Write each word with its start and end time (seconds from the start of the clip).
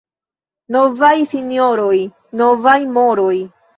Novaj 0.75 1.11
sinjoroj,— 1.33 1.93
novaj 2.43 2.77
moroj. 2.97 3.37